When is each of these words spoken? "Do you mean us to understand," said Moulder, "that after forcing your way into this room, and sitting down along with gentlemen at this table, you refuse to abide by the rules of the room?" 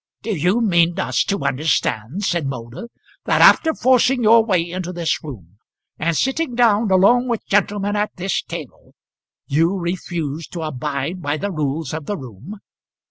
"Do 0.23 0.35
you 0.35 0.61
mean 0.61 0.99
us 0.99 1.23
to 1.25 1.45
understand," 1.45 2.23
said 2.23 2.47
Moulder, 2.47 2.89
"that 3.25 3.39
after 3.41 3.71
forcing 3.75 4.23
your 4.23 4.43
way 4.43 4.67
into 4.67 4.91
this 4.91 5.23
room, 5.23 5.59
and 5.99 6.17
sitting 6.17 6.55
down 6.55 6.89
along 6.89 7.27
with 7.27 7.45
gentlemen 7.45 7.95
at 7.95 8.15
this 8.15 8.41
table, 8.41 8.95
you 9.45 9.75
refuse 9.77 10.47
to 10.47 10.61
abide 10.63 11.21
by 11.21 11.37
the 11.37 11.51
rules 11.51 11.93
of 11.93 12.07
the 12.07 12.17
room?" 12.17 12.57